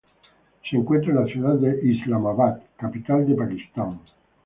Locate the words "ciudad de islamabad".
1.31-2.59